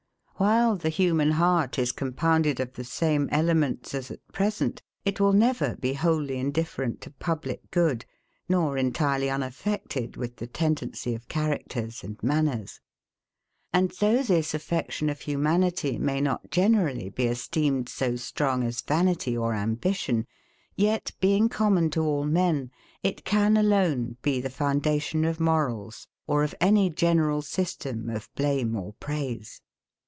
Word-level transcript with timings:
While 0.37 0.75
the 0.77 0.89
human 0.89 1.29
heart 1.33 1.77
is 1.77 1.91
compounded 1.91 2.59
of 2.59 2.73
the 2.73 2.83
same 2.83 3.29
elements 3.31 3.93
as 3.93 4.09
at 4.09 4.27
present, 4.33 4.81
it 5.05 5.19
will 5.19 5.33
never 5.33 5.75
be 5.75 5.93
wholly 5.93 6.39
indifferent 6.39 6.99
to 7.01 7.11
public 7.11 7.69
good, 7.69 8.05
nor 8.49 8.75
entirely 8.75 9.29
unaffected 9.29 10.17
with 10.17 10.37
the 10.37 10.47
tendency 10.47 11.13
of 11.13 11.27
characters 11.27 12.03
and 12.03 12.17
manners. 12.23 12.79
And 13.71 13.91
though 13.99 14.23
this 14.23 14.55
affection 14.55 15.11
of 15.11 15.19
humanity 15.21 15.99
may 15.99 16.19
not 16.19 16.49
generally 16.49 17.09
be 17.11 17.25
esteemed 17.27 17.87
so 17.87 18.15
strong 18.15 18.63
as 18.63 18.81
vanity 18.81 19.37
or 19.37 19.53
ambition, 19.53 20.25
yet, 20.75 21.11
being 21.19 21.49
common 21.49 21.91
to 21.91 22.01
all 22.01 22.25
men, 22.25 22.71
it 23.03 23.23
can 23.23 23.57
alone 23.57 24.17
be 24.23 24.41
the 24.41 24.49
foundation 24.49 25.23
of 25.23 25.39
morals, 25.39 26.07
or 26.25 26.43
of 26.43 26.55
any 26.59 26.89
general 26.89 27.43
system 27.43 28.09
of 28.09 28.27
blame 28.33 28.75
or 28.75 28.93
praise. 28.93 29.61